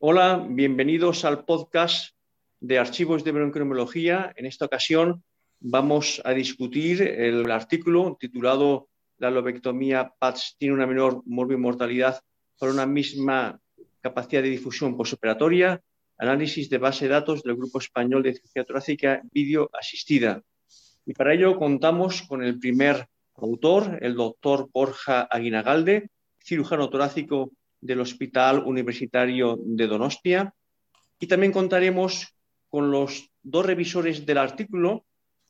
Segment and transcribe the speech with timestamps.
[0.00, 2.14] Hola, bienvenidos al podcast
[2.60, 4.32] de Archivos de Bronconeumología.
[4.36, 5.24] En esta ocasión
[5.58, 12.20] vamos a discutir el artículo titulado La lobectomía PATS tiene una menor mortalidad
[12.60, 13.60] por una misma
[14.00, 15.82] capacidad de difusión postoperatoria,
[16.16, 20.40] análisis de base de datos del Grupo Español de Cirugía Torácica Vídeo Asistida.
[21.06, 26.08] Y para ello contamos con el primer autor, el doctor Borja Aguinagalde,
[26.38, 27.50] cirujano torácico
[27.80, 30.54] del Hospital Universitario de Donostia.
[31.18, 32.34] Y también contaremos
[32.68, 35.04] con los dos revisores del artículo,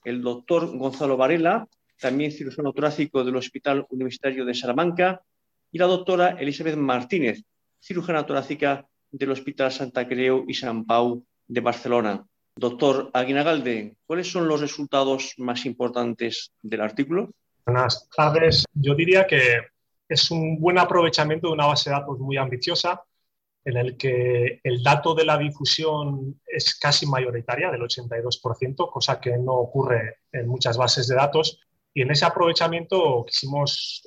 [0.05, 1.67] el doctor Gonzalo Varela,
[2.01, 5.23] también cirujano torácico del Hospital Universitario de Salamanca,
[5.71, 7.43] y la doctora Elizabeth Martínez,
[7.81, 12.25] cirujana torácica del Hospital Santa Creu y San Pau de Barcelona.
[12.57, 17.31] Doctor Aguinagalde, ¿cuáles son los resultados más importantes del artículo?
[17.65, 18.65] Buenas tardes.
[18.75, 19.59] Yo diría que
[20.09, 23.03] es un buen aprovechamiento de una base de datos muy ambiciosa
[23.65, 29.37] en el que el dato de la difusión es casi mayoritaria, del 82%, cosa que
[29.37, 31.61] no ocurre en muchas bases de datos.
[31.93, 34.03] Y en ese aprovechamiento quisimos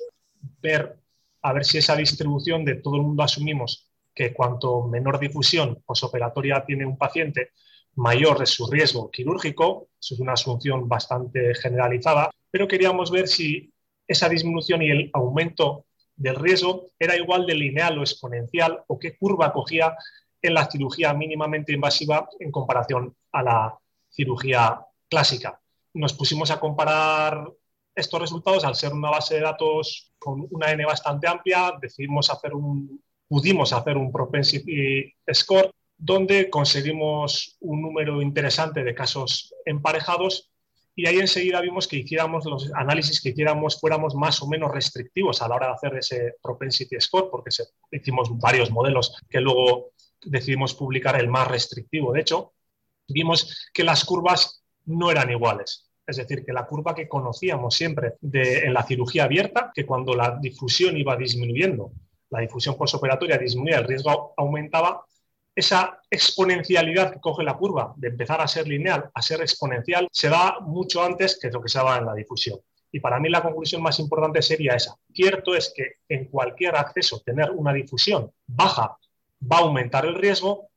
[0.60, 0.98] ver,
[1.42, 6.64] a ver si esa distribución de todo el mundo asumimos que cuanto menor difusión posoperatoria
[6.66, 7.50] tiene un paciente,
[7.94, 9.88] mayor es su riesgo quirúrgico.
[10.00, 13.72] Es una asunción bastante generalizada, pero queríamos ver si
[14.06, 19.16] esa disminución y el aumento del riesgo era igual de lineal o exponencial o qué
[19.16, 19.96] curva cogía
[20.40, 23.78] en la cirugía mínimamente invasiva en comparación a la
[24.10, 25.60] cirugía clásica.
[25.94, 27.48] Nos pusimos a comparar
[27.94, 32.54] estos resultados al ser una base de datos con una N bastante amplia, decidimos hacer
[32.54, 40.51] un, pudimos hacer un propensity score donde conseguimos un número interesante de casos emparejados
[40.94, 45.40] y ahí enseguida vimos que hiciéramos los análisis que hiciéramos fuéramos más o menos restrictivos
[45.40, 47.50] a la hora de hacer ese propensity score, porque
[47.90, 49.92] hicimos varios modelos que luego
[50.24, 52.12] decidimos publicar el más restrictivo.
[52.12, 52.52] De hecho,
[53.08, 55.90] vimos que las curvas no eran iguales.
[56.06, 60.14] Es decir, que la curva que conocíamos siempre de, en la cirugía abierta, que cuando
[60.14, 61.92] la difusión iba disminuyendo,
[62.30, 65.04] la difusión postoperatoria disminuía, el riesgo aumentaba,
[65.54, 70.28] esa exponencialidad que coge la curva de empezar a ser lineal a ser exponencial se
[70.28, 72.58] da mucho antes que lo que se daba en la difusión.
[72.90, 74.96] Y para mí la conclusión más importante sería esa.
[75.12, 78.96] Cierto es que en cualquier acceso tener una difusión baja
[79.50, 80.68] va a aumentar el riesgo,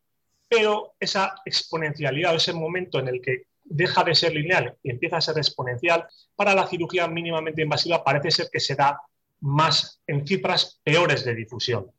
[0.48, 5.22] pero esa exponencialidad, ese momento en el que deja de ser lineal y empieza a
[5.22, 9.02] ser exponencial, para la cirugía mínimamente invasiva parece ser que se da
[9.42, 11.92] más en cifras peores de difusión.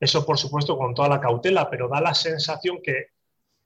[0.00, 3.08] Eso, por supuesto, con toda la cautela, pero da la sensación que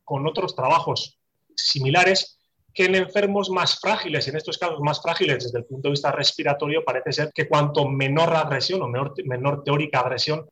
[0.02, 1.18] con otros trabajos
[1.54, 2.38] similares,
[2.74, 6.10] que en enfermos más frágiles, en estos casos más frágiles desde el punto de vista
[6.10, 10.48] respiratorio, parece ser que cuanto menor agresión o menor, menor teórica agresión,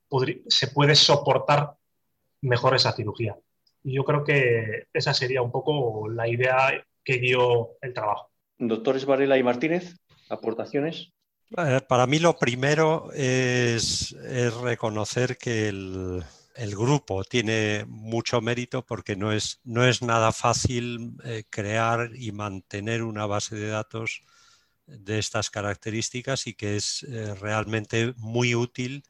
[0.46, 1.72] se puede soportar
[2.42, 3.36] mejor esa cirugía.
[3.82, 8.30] Y yo creo que esa sería un poco la idea que dio el trabajo.
[8.56, 9.96] Doctores Varela y Martínez,
[10.28, 11.12] aportaciones.
[11.54, 14.16] Para mí lo primero es,
[14.62, 16.24] reconocer que el,
[16.56, 23.02] grupo tiene mucho mérito porque no es, no es nada fácil eh, crear y mantener
[23.02, 24.22] una base de datos
[24.86, 29.04] de estas características y que es eh, realmente muy útil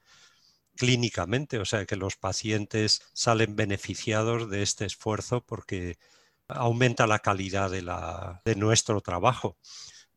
[0.76, 5.98] clínicamente, o sea que los pacientes salen beneficiados de este esfuerzo porque
[6.48, 9.58] aumenta la calidad de, la, de nuestro trabajo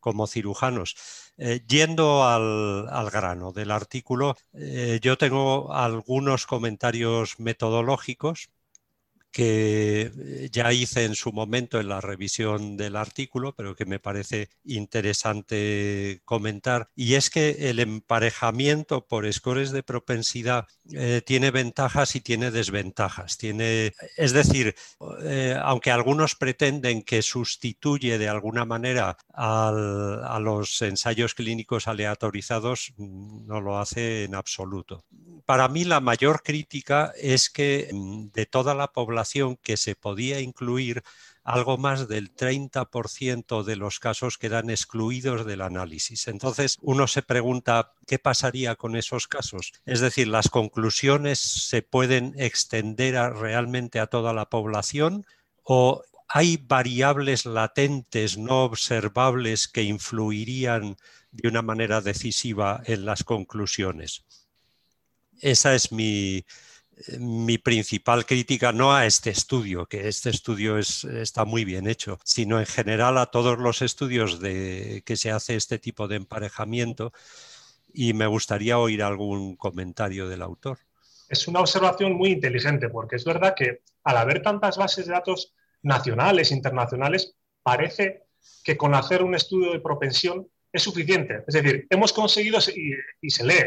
[0.06, 0.94] como cirujanos.
[1.36, 8.48] Eh, yendo al, grano del artículo, eh, yo tengo algunos comentarios metodológicos
[9.36, 14.48] que ya hice en su momento en la revisión del artículo, pero que me parece
[14.64, 22.22] interesante comentar, y es que el emparejamiento por scores de propensidad eh, tiene ventajas y
[22.22, 23.36] tiene desventajas.
[23.36, 24.74] Tiene, es decir,
[25.22, 33.60] eh, aunque algunos pretenden que sustituye de alguna manera a los ensayos clínicos aleatorizados, no
[33.60, 35.04] lo hace en absoluto.
[35.44, 39.25] Para mí la mayor crítica es que mm, de toda la población
[39.62, 41.02] que se podía incluir,
[41.46, 46.26] algo más del 30% de los casos quedan excluidos del análisis.
[46.26, 49.72] Entonces uno se pregunta, ¿qué pasaría con esos casos?
[49.84, 55.24] Es decir, ¿las conclusiones se pueden extender realmente a toda la población
[55.62, 60.96] o hay variables latentes no observables que influirían
[61.30, 64.24] de una manera decisiva en las conclusiones?
[65.40, 66.44] Esa es mi,
[67.18, 72.58] mi principal crítica no a este estudio, que este estudio está muy bien hecho, sino
[72.58, 77.12] en general a todos los estudios de que se hace este tipo de emparejamiento
[77.92, 80.78] y me gustaría oír algún comentario del autor.
[81.28, 85.54] Es una observación muy inteligente porque es verdad que al haber tantas bases de datos
[85.82, 88.24] nacionales, internacionales, parece
[88.62, 91.42] que con hacer un estudio de propensión es suficiente.
[91.46, 92.58] Es decir, hemos conseguido,
[93.20, 93.64] y, se lee,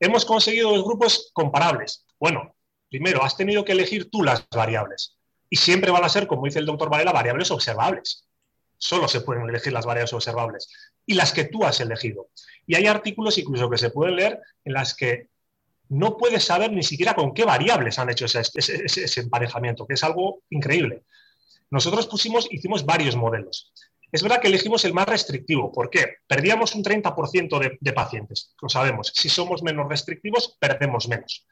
[0.00, 2.06] hemos conseguido dos grupos comparables.
[2.18, 2.54] Bueno,
[2.92, 5.16] primero, has tenido que elegir tú las variables.
[5.48, 8.28] Y siempre van a ser, como dice el doctor Varela, variables observables.
[8.76, 10.68] Solo se pueden elegir las variables observables.
[11.06, 12.28] Y las que tú has elegido.
[12.66, 15.28] Y hay artículos incluso que se pueden leer en las que
[15.88, 20.04] no puedes saber ni siquiera con qué variables han hecho ese, ese emparejamiento, que es
[20.04, 21.04] algo increíble.
[21.70, 23.72] Nosotros pusimos, hicimos varios modelos.
[24.12, 25.72] Es verdad que elegimos el más restrictivo.
[25.72, 26.16] ¿Por qué?
[26.26, 29.10] Perdíamos un 30% de, pacientes, lo sabemos.
[29.14, 31.46] Si somos menos restrictivos, perdemos menos.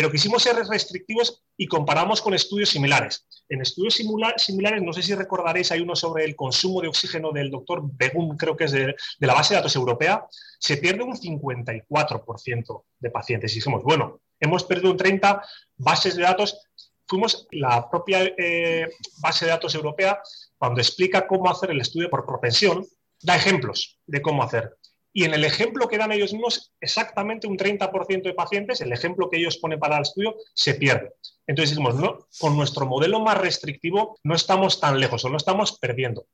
[0.00, 3.26] Pero quisimos ser restrictivos y comparamos con estudios similares.
[3.50, 3.96] En estudios
[4.38, 8.34] similares, no sé si recordaréis, hay uno sobre el consumo de oxígeno del doctor Begum,
[8.38, 10.24] creo que es de, la base de datos europea,
[10.58, 13.52] se pierde un 54% de pacientes.
[13.52, 15.42] Y dijimos, bueno, hemos perdido un 30
[15.76, 16.58] bases de datos
[17.06, 18.88] fuimos la propia eh,
[19.18, 20.18] base de datos europea,
[20.56, 22.86] cuando explica cómo hacer el estudio por propensión,
[23.20, 24.78] da ejemplos de cómo hacer.
[25.12, 29.28] Y en el ejemplo que dan ellos mismos, exactamente un 30% de pacientes, el ejemplo
[29.28, 31.12] que ellos ponen para el estudio, se pierde.
[31.46, 35.78] Entonces decimos, no, con nuestro modelo más restrictivo no estamos tan lejos o no estamos
[35.78, 36.26] perdiendo.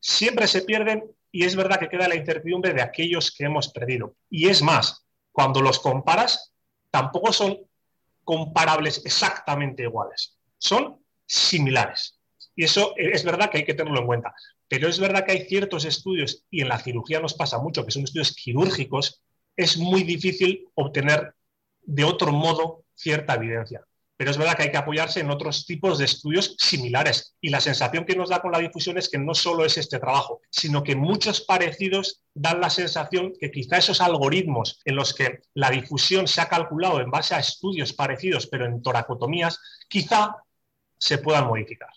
[0.00, 4.14] Siempre se pierden y es verdad que queda la incertidumbre de aquellos que hemos perdido.
[4.30, 6.52] Y es más, cuando los comparas,
[6.90, 7.58] tampoco son
[8.24, 12.18] comparables exactamente iguales, son similares.
[12.54, 14.34] Y eso es verdad que hay que tenerlo en cuenta.
[14.72, 17.90] Pero es verdad que hay ciertos estudios, y en la cirugía nos pasa mucho, que
[17.90, 19.20] son estudios quirúrgicos,
[19.54, 21.34] es muy difícil obtener
[21.82, 23.84] de otro modo cierta evidencia
[24.22, 27.34] pero es verdad que hay que apoyarse en otros tipos de estudios similares.
[27.40, 29.98] Y la sensación que nos da con la difusión es que no solo es este
[29.98, 35.40] trabajo, sino que muchos parecidos dan la sensación que quizá esos algoritmos en los que
[35.54, 39.58] la difusión se ha calculado en base a estudios parecidos, pero en toracotomías,
[39.88, 40.36] quizá
[40.96, 41.90] se puedan modificar.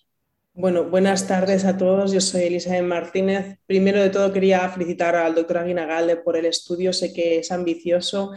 [0.57, 2.13] Bueno, buenas tardes a todos.
[2.13, 3.57] Yo soy Elizabeth Martínez.
[3.68, 6.94] Primero de todo quería felicitar al doctor Aguinagalde por el estudio.
[6.94, 8.31] Sé que es ambicioso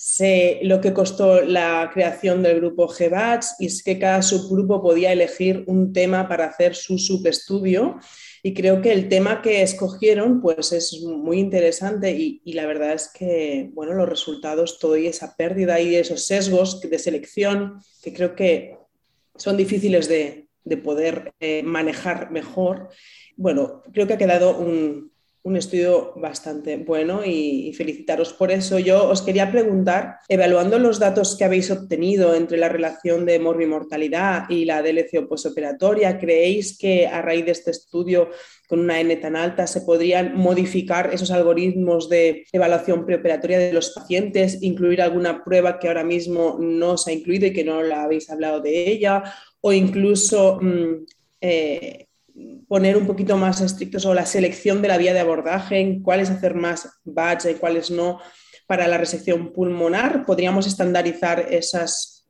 [0.00, 5.12] sé lo que costó la creación del grupo GBATS y es que cada subgrupo podía
[5.12, 7.98] elegir un tema para hacer su subestudio
[8.42, 13.10] y creo que el tema que escogieron pues es muy interesante y, la verdad es
[13.12, 18.34] que bueno, los resultados, todo y esa pérdida y esos sesgos de selección que creo
[18.34, 18.78] que
[19.36, 22.88] son difíciles de, poder eh, manejar mejor,
[23.36, 25.10] bueno, creo que ha quedado un,
[25.42, 28.78] un estudio bastante bueno y, felicitaros por eso.
[28.78, 34.50] Yo os quería preguntar, evaluando los datos que habéis obtenido entre la relación de morbimortalidad
[34.50, 38.28] y la DLC postoperatoria, ¿creéis que a raíz de este estudio
[38.68, 43.90] con una N tan alta se podrían modificar esos algoritmos de evaluación preoperatoria de los
[43.90, 48.04] pacientes, incluir alguna prueba que ahora mismo no se ha incluido y que no la
[48.04, 49.24] habéis hablado de ella,
[49.60, 50.58] o incluso...
[50.60, 51.06] Mm,
[51.40, 52.06] eh,
[52.68, 56.30] poner un poquito más estrictos o la selección de la vía de abordaje, en cuáles
[56.30, 58.20] hacer más batch y cuáles no
[58.70, 60.24] para la resección pulmonar?
[60.24, 62.24] ¿Podríamos estandarizar esos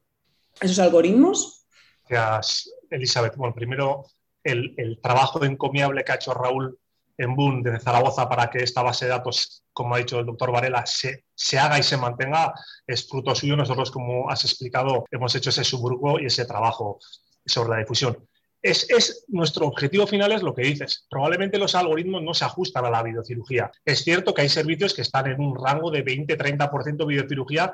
[0.78, 1.66] algoritmos?
[2.08, 3.36] Gracias, Elizabeth.
[3.36, 4.06] Bueno, primero,
[4.42, 6.79] el, trabajo encomiable que ha hecho Raúl
[7.20, 10.52] en Boom desde Zaragoza para que esta base de datos, como ha dicho el doctor
[10.52, 12.52] Varela, se, se, haga y se mantenga,
[12.86, 13.56] es fruto suyo.
[13.56, 16.98] Nosotros, como has explicado, hemos hecho ese subgrupo y ese trabajo
[17.44, 18.16] sobre la difusión
[18.62, 21.06] es, nuestro objetivo final es lo que dices.
[21.08, 23.70] Probablemente los algoritmos no se ajustan a la videocirugía.
[23.84, 27.72] Es cierto que hay servicios que están en un rango de 20-30% videocirugía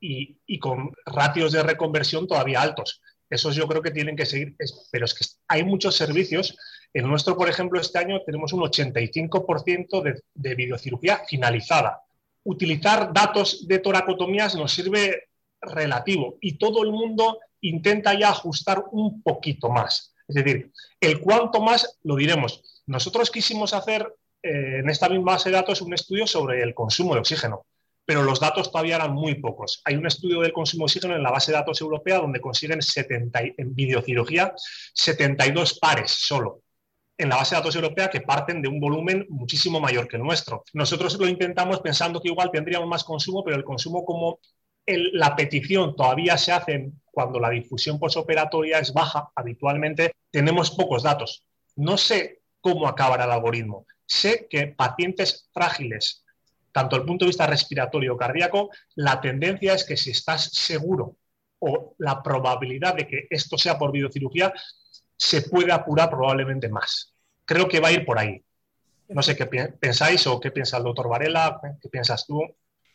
[0.00, 3.02] y, y, con ratios de reconversión todavía altos.
[3.28, 4.56] Esos yo creo que tienen que seguir,
[4.90, 6.56] pero es que hay muchos servicios.
[6.94, 12.02] En nuestro, por ejemplo, este año tenemos un 85% de, de videocirugía finalizada.
[12.44, 15.28] Utilizar datos de toracotomías nos sirve
[15.60, 20.14] relativo y todo el mundo intenta ya ajustar un poquito más.
[20.26, 22.82] Es decir, el cuánto más lo diremos.
[22.86, 27.14] Nosotros quisimos hacer eh, en esta misma base de datos un estudio sobre el consumo
[27.14, 27.66] de oxígeno,
[28.04, 29.82] pero los datos todavía eran muy pocos.
[29.84, 32.80] Hay un estudio del consumo de oxígeno en la base de datos europea donde consiguen
[32.80, 34.54] 70, en videocirugía
[34.94, 36.62] 72 pares solo
[37.18, 40.64] en la base de datos europea que parten de un volumen muchísimo mayor que nuestro.
[40.72, 44.38] Nosotros lo intentamos pensando que igual tendríamos más consumo, pero el consumo como
[44.86, 51.44] la petición todavía se hace cuando la difusión posoperatoria es baja, habitualmente tenemos pocos datos.
[51.76, 53.86] No sé cómo acabará el algoritmo.
[54.06, 56.24] Sé que pacientes frágiles,
[56.72, 60.44] tanto desde el punto de vista respiratorio o cardíaco, la tendencia es que si estás
[60.52, 61.16] seguro
[61.58, 64.52] o la probabilidad de que esto sea por videocirugía,
[65.18, 67.12] se puede apurar probablemente más.
[67.44, 68.42] Creo que va a ir por ahí.
[69.08, 72.40] No sé qué pensáis o qué piensa el doctor Varela, qué piensas tú.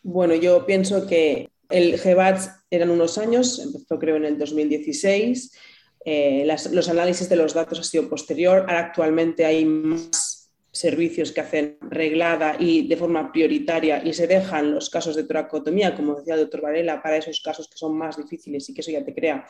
[0.01, 5.58] Bueno, yo pienso que El GBATS eran unos años, empezó creo en el 2016.
[6.06, 8.60] Eh, los análisis de los datos ha sido posterior.
[8.60, 14.74] Ahora actualmente hay más servicios que hacen reglada y de forma prioritaria y se dejan
[14.74, 18.18] los casos de toracotomía, como decía el doctor Varela, para esos casos que son más
[18.18, 19.46] difíciles y que eso ya te crea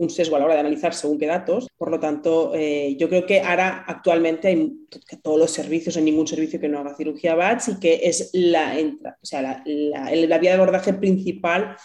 [0.00, 1.68] un sesgo a la hora de analizar según qué datos.
[1.76, 4.72] Por lo tanto, eh, yo creo que ahora actualmente hay
[5.22, 8.74] todos los servicios, hay ningún servicio que no haga cirugía BATS y que es la,
[9.04, 11.76] o sea, la, vía de abordaje principal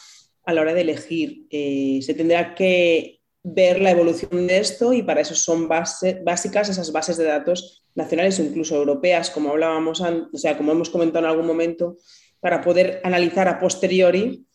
[0.46, 1.46] a la hora de elegir.
[1.50, 6.92] Eh, se tendrá que ver la evolución de esto y para eso son básicas esas
[6.92, 11.32] bases de datos nacionales o incluso europeas, como hablábamos, o sea, como hemos comentado en
[11.32, 11.98] algún momento,
[12.40, 14.46] para poder analizar a posteriori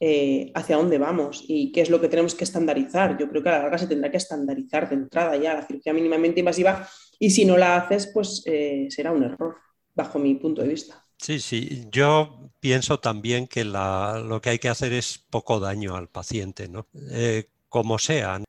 [0.00, 3.18] eh, hacia dónde vamos y qué es lo que tenemos que estandarizar.
[3.18, 5.92] Yo creo que a la larga se tendrá que estandarizar de entrada ya la cirugía
[5.92, 6.88] mínimamente invasiva
[7.18, 9.56] y si no la haces, pues eh, será un error,
[9.94, 11.04] bajo mi punto de vista.
[11.18, 16.08] Sí, sí, yo pienso también que lo que hay que hacer es poco daño al
[16.08, 16.86] paciente, ¿no?
[17.10, 18.40] Eh, como sea.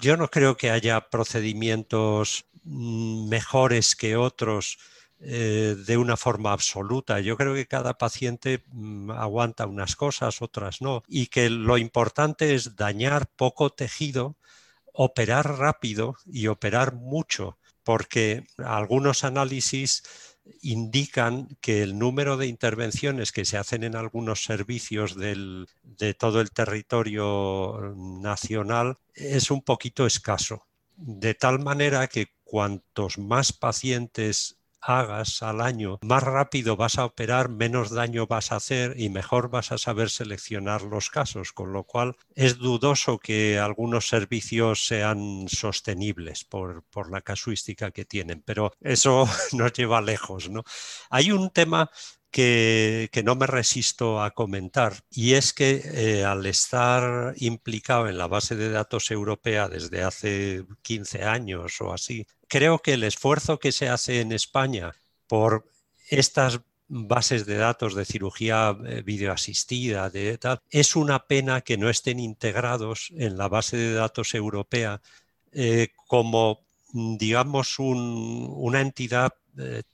[0.00, 4.78] Yo no creo que haya procedimientos mm, mejores que otros
[5.26, 7.18] eh, de una forma absoluta.
[7.20, 12.54] Yo creo que cada paciente mm, aguanta unas cosas, otras no, y que lo importante
[12.54, 14.36] es dañar poco tejido,
[14.92, 20.02] operar rápido y operar mucho, porque algunos análisis
[20.60, 26.50] indican que el número de intervenciones que se hacen en algunos servicios de todo el
[26.50, 30.66] territorio nacional es un poquito escaso.
[30.96, 37.48] De tal manera que cuantos más pacientes hagas al año, más rápido vas a operar,
[37.48, 41.84] menos daño vas a hacer y mejor vas a saber seleccionar los casos, con lo
[41.84, 48.72] cual es dudoso que algunos servicios sean sostenibles por, por la casuística que tienen, pero
[48.80, 50.50] eso nos lleva lejos.
[50.50, 50.62] ¿no?
[51.10, 51.90] Hay un tema
[52.34, 58.26] que, no me resisto a comentar y es que eh, al estar implicado en la
[58.26, 63.70] base de datos europea desde hace 15 años o así, creo que el esfuerzo que
[63.70, 64.96] se hace en España
[65.28, 65.70] por
[66.08, 70.36] estas bases de datos de cirugía eh, videoasistida, de
[70.70, 75.00] es una pena que no estén integrados en la base de datos europea
[75.52, 79.34] eh, como, digamos, una entidad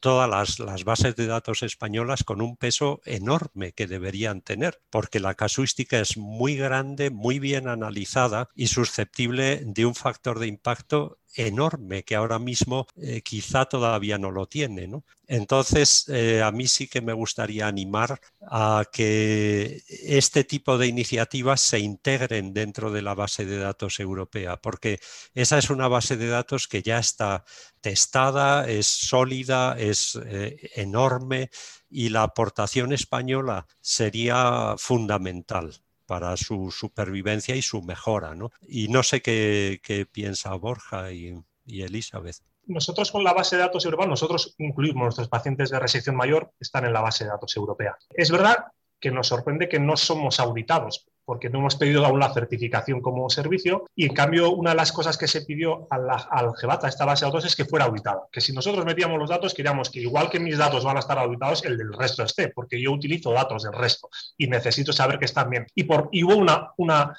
[0.00, 5.34] todas las, bases de datos españolas con un peso enorme que deberían tener, porque la
[5.34, 12.02] casuística es muy grande, muy bien analizada y susceptible de un factor de impacto enorme
[12.04, 14.86] que ahora mismo eh, quizá todavía no lo tiene.
[14.88, 15.04] ¿no?
[15.26, 21.60] Entonces, eh, a mí sí que me gustaría animar a que este tipo de iniciativas
[21.60, 25.00] se integren dentro de la base de datos europea, porque
[25.34, 27.44] esa es una base de datos que ya está
[27.80, 31.50] testada, es sólida, es eh, enorme
[31.88, 38.34] y la aportación española sería fundamental para su supervivencia y su mejora.
[38.34, 38.50] ¿no?
[38.66, 44.06] Y no sé qué, piensa Borja y, Elizabeth nosotros con la base de datos europea,
[44.06, 47.96] nosotros incluimos nuestros pacientes de resección mayor, están en la base de datos europea.
[48.10, 48.66] Es verdad
[49.00, 53.28] que nos sorprende que no somos auditados, porque no hemos pedido aún la certificación como
[53.30, 57.04] servicio y en cambio una de las cosas que se pidió al, GEBAT, a esta
[57.04, 58.22] base de datos, es que fuera auditada.
[58.32, 61.18] Que si nosotros metíamos los datos, queríamos que igual que mis datos van a estar
[61.18, 65.24] auditados, el del resto esté, porque yo utilizo datos del resto y necesito saber que
[65.24, 65.66] están bien.
[65.74, 67.16] Y, por, y hubo una, una,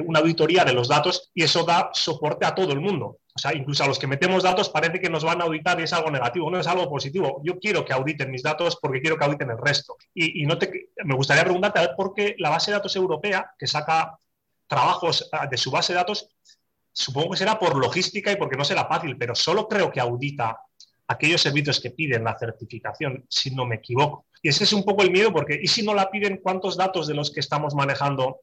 [0.00, 3.18] una auditoría de los datos y eso da soporte a todo el mundo.
[3.34, 5.82] O sea, incluso a los que metemos datos parece que nos van a auditar y
[5.82, 7.42] es algo negativo, no es algo positivo.
[7.44, 9.96] Yo quiero que auditen mis datos porque quiero que auditen el resto.
[10.14, 10.56] Y, no
[11.04, 14.18] me gustaría preguntarte a ver por qué la base de datos europea, que saca
[14.66, 16.28] trabajos ah, de su base de datos,
[16.92, 20.58] supongo que será por logística y porque no será fácil, pero solo creo que audita
[21.08, 24.26] aquellos servicios que piden la certificación, si no me equivoco.
[24.42, 27.06] Y ese es un poco el miedo, porque ¿y si no la piden cuántos datos
[27.06, 28.40] de los que estamos manejando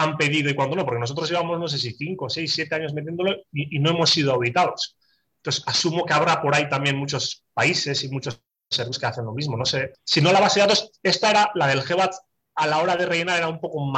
[0.00, 2.94] han pedido y cuándo no, porque nosotros llevamos, no sé si 5, 6, 7 años
[2.94, 4.96] metiéndolo y, no hemos sido auditados.
[5.36, 8.40] Entonces, asumo que habrá por ahí también muchos países y muchos
[8.70, 9.58] servicios que hacen lo mismo.
[9.58, 12.14] No sé, si no la base de datos, esta era la del GBAT
[12.54, 13.92] a la hora de rellenar era un poco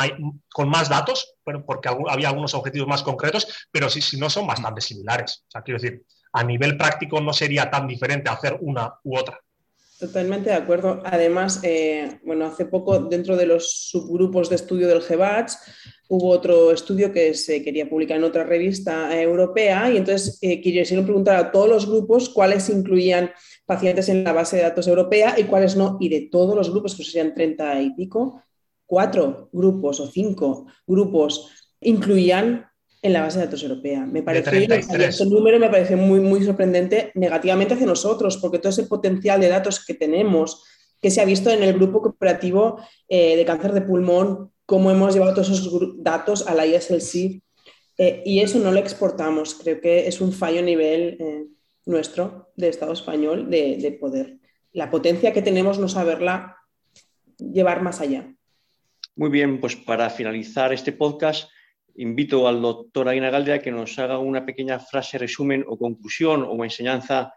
[0.52, 4.47] con más datos, pero porque había algunos objetivos más concretos, pero si, si no son
[4.47, 5.44] bastante similares.
[5.49, 9.40] O sea, quiero decir, a nivel práctico no sería tan diferente hacer una u otra.
[10.02, 11.00] Totalmente de acuerdo.
[11.04, 15.61] Además, eh, bueno, hace poco dentro de los subgrupos de estudio del GBATS
[16.14, 21.07] hubo otro estudio que se quería publicar en otra revista europea y entonces eh, quisieron
[21.07, 23.31] preguntar a todos los grupos cuáles incluían
[23.64, 25.97] pacientes en la base de datos europea y cuáles no.
[26.00, 28.42] Y de todos los grupos, que serían 30 y pico,
[28.85, 31.50] cuatro grupos o cinco grupos
[31.81, 32.66] incluían
[33.00, 34.04] en la base de datos europea.
[34.04, 34.69] Me parece
[35.07, 39.49] ese número me parece muy, muy sorprendente negativamente hacia nosotros, porque todo ese potencial de
[39.49, 40.62] datos que tenemos
[41.00, 42.76] que se ha visto en el grupo cooperativo
[43.09, 47.42] eh, de cáncer de pulmón, cómo hemos llevado todos esos datos a la ISLC
[47.99, 49.54] eh, y eso no lo exportamos.
[49.54, 51.47] Creo que es un fallo a nivel eh,
[51.87, 54.38] nuestro de Estado español de, poder.
[54.73, 56.57] La potencia que tenemos no saberla
[57.38, 58.33] llevar más allá.
[59.14, 61.50] Muy bien, pues para finalizar este podcast,
[61.97, 66.64] invito al doctor Aguinagalde a que nos haga una pequeña frase, resumen o conclusión o
[66.64, 67.35] enseñanza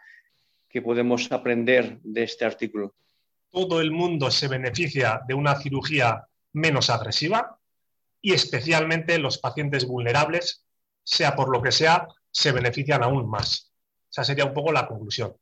[0.70, 2.96] que podemos aprender de este artículo.
[3.50, 7.59] Todo el mundo se beneficia de una cirugía menos agresiva
[8.21, 10.65] y especialmente los pacientes vulnerables,
[11.03, 13.71] sea por lo que sea, se benefician aún más.
[14.09, 15.33] Esa sería un poco la conclusión.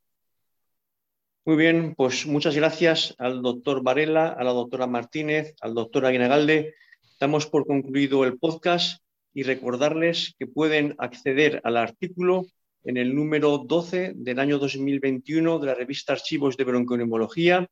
[1.46, 6.74] Muy bien, pues muchas gracias al doctor Varela, a la doctora Martínez, al doctor Aguinagalde.
[7.20, 9.02] Damos por concluido el podcast
[9.34, 12.46] y recordarles que pueden acceder al artículo
[12.84, 17.68] en el número 12 del año 2021 de la revista Archivos de Bronconeumología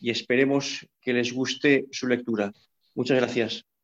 [0.00, 2.52] y esperemos que les guste su lectura.
[2.94, 3.64] Muchas gracias.